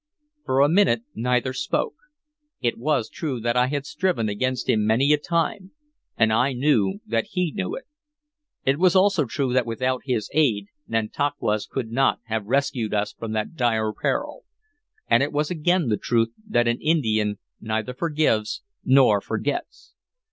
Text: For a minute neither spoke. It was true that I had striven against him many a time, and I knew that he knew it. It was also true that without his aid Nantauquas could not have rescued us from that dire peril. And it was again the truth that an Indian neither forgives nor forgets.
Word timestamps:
For 0.45 0.61
a 0.61 0.67
minute 0.67 1.03
neither 1.13 1.53
spoke. 1.53 1.93
It 2.59 2.75
was 2.79 3.07
true 3.07 3.39
that 3.41 3.55
I 3.55 3.67
had 3.67 3.85
striven 3.85 4.29
against 4.29 4.67
him 4.67 4.83
many 4.83 5.13
a 5.13 5.17
time, 5.19 5.73
and 6.17 6.33
I 6.33 6.53
knew 6.53 7.01
that 7.05 7.25
he 7.33 7.51
knew 7.51 7.75
it. 7.75 7.85
It 8.65 8.79
was 8.79 8.95
also 8.95 9.25
true 9.25 9.53
that 9.53 9.67
without 9.67 10.01
his 10.05 10.27
aid 10.33 10.65
Nantauquas 10.87 11.67
could 11.67 11.91
not 11.91 12.19
have 12.23 12.47
rescued 12.47 12.95
us 12.95 13.13
from 13.13 13.33
that 13.33 13.53
dire 13.53 13.93
peril. 13.93 14.43
And 15.07 15.21
it 15.21 15.31
was 15.31 15.51
again 15.51 15.89
the 15.89 15.97
truth 15.97 16.31
that 16.47 16.67
an 16.67 16.81
Indian 16.81 17.37
neither 17.59 17.93
forgives 17.93 18.63
nor 18.83 19.21
forgets. 19.21 19.93